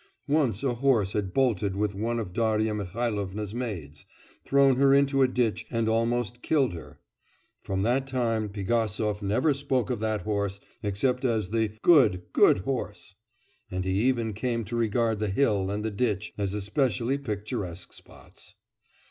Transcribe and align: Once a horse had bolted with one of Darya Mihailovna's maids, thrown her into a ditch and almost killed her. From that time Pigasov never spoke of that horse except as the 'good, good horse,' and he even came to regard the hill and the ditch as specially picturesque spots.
Once 0.27 0.63
a 0.63 0.73
horse 0.73 1.13
had 1.13 1.31
bolted 1.31 1.75
with 1.75 1.93
one 1.93 2.17
of 2.17 2.33
Darya 2.33 2.73
Mihailovna's 2.73 3.53
maids, 3.53 4.03
thrown 4.43 4.77
her 4.77 4.95
into 4.95 5.21
a 5.21 5.27
ditch 5.27 5.67
and 5.69 5.87
almost 5.87 6.41
killed 6.41 6.73
her. 6.73 6.99
From 7.61 7.83
that 7.83 8.07
time 8.07 8.49
Pigasov 8.49 9.21
never 9.21 9.53
spoke 9.53 9.91
of 9.91 9.99
that 9.99 10.21
horse 10.21 10.59
except 10.81 11.23
as 11.23 11.51
the 11.51 11.67
'good, 11.83 12.23
good 12.33 12.57
horse,' 12.65 13.13
and 13.69 13.85
he 13.85 13.91
even 14.05 14.33
came 14.33 14.63
to 14.63 14.75
regard 14.75 15.19
the 15.19 15.29
hill 15.29 15.69
and 15.69 15.85
the 15.85 15.91
ditch 15.91 16.33
as 16.35 16.53
specially 16.63 17.19
picturesque 17.19 17.93
spots. 17.93 18.55